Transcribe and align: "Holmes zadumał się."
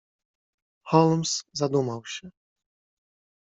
"Holmes 0.81 1.43
zadumał 1.53 2.03
się." 2.05 2.31